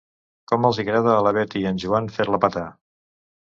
Com 0.51 0.63
els 0.69 0.79
hi 0.79 0.81
agrada 0.83 1.11
a 1.17 1.19
la 1.27 1.33
Betty 1.39 1.61
i 1.61 1.67
en 1.73 1.77
Joan 1.85 2.09
fer-la 2.17 2.41
petar. 2.47 2.65